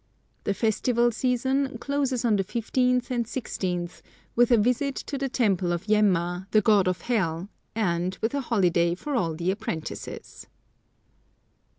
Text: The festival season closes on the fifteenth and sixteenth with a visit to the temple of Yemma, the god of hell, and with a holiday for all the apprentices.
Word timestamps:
The 0.45 0.55
festival 0.55 1.11
season 1.11 1.77
closes 1.77 2.25
on 2.25 2.37
the 2.37 2.43
fifteenth 2.43 3.11
and 3.11 3.27
sixteenth 3.27 4.01
with 4.35 4.49
a 4.49 4.57
visit 4.57 4.95
to 4.95 5.15
the 5.15 5.29
temple 5.29 5.71
of 5.71 5.85
Yemma, 5.85 6.47
the 6.49 6.61
god 6.61 6.87
of 6.87 7.01
hell, 7.01 7.49
and 7.75 8.17
with 8.19 8.33
a 8.33 8.41
holiday 8.41 8.95
for 8.95 9.13
all 9.13 9.35
the 9.35 9.51
apprentices. 9.51 10.47